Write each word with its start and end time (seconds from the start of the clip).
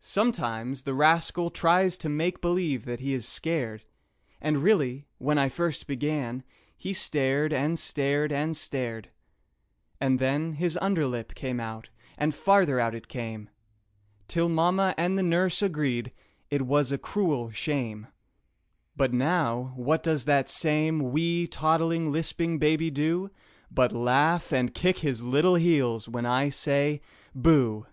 Sometimes 0.00 0.84
the 0.84 0.94
rascal 0.94 1.50
tries 1.50 1.98
to 1.98 2.08
make 2.08 2.40
believe 2.40 2.86
that 2.86 2.98
he 3.00 3.12
is 3.12 3.28
scared, 3.28 3.84
And 4.40 4.62
really, 4.62 5.04
when 5.18 5.36
I 5.36 5.50
first 5.50 5.86
began, 5.86 6.44
he 6.78 6.94
stared, 6.94 7.52
and 7.52 7.78
stared, 7.78 8.32
and 8.32 8.56
stared; 8.56 9.10
And 10.00 10.18
then 10.18 10.54
his 10.54 10.78
under 10.80 11.06
lip 11.06 11.34
came 11.34 11.60
out 11.60 11.90
and 12.16 12.34
farther 12.34 12.80
out 12.80 12.94
it 12.94 13.06
came, 13.06 13.50
Till 14.28 14.48
mamma 14.48 14.94
and 14.96 15.18
the 15.18 15.22
nurse 15.22 15.60
agreed 15.60 16.10
it 16.48 16.62
was 16.62 16.90
a 16.90 16.96
"cruel 16.96 17.50
shame" 17.50 18.06
But 18.96 19.12
now 19.12 19.74
what 19.76 20.02
does 20.02 20.24
that 20.24 20.48
same 20.48 21.12
wee, 21.12 21.46
toddling, 21.46 22.10
lisping 22.10 22.58
baby 22.58 22.90
do 22.90 23.30
But 23.70 23.92
laugh 23.92 24.54
and 24.54 24.72
kick 24.72 25.00
his 25.00 25.22
little 25.22 25.56
heels 25.56 26.08
when 26.08 26.24
I 26.24 26.48
say 26.48 27.02
"Booh!" 27.34 27.84